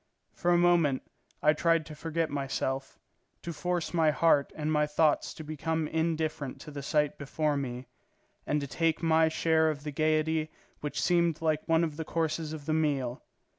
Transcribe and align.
For 0.33 0.49
a 0.49 0.57
moment 0.57 1.03
I 1.43 1.53
tried 1.53 1.85
to 1.85 1.93
forget 1.95 2.31
myself, 2.31 2.97
to 3.43 3.53
force 3.53 3.93
my 3.93 4.09
heart 4.09 4.51
and 4.55 4.71
my 4.73 4.87
thoughts 4.87 5.31
to 5.35 5.43
become 5.43 5.87
indifferent 5.87 6.59
to 6.61 6.71
the 6.71 6.81
sight 6.81 7.19
before 7.19 7.55
me, 7.55 7.85
and 8.47 8.59
to 8.61 8.65
take 8.65 9.03
my 9.03 9.27
share 9.29 9.69
of 9.69 9.83
that 9.83 9.91
gaiety 9.91 10.49
which 10.79 10.99
seemed 11.03 11.39
like 11.39 11.67
one 11.67 11.83
of 11.83 11.97
the 11.97 12.03
courses 12.03 12.51
of 12.51 12.65
the 12.65 12.73
meal. 12.73 13.21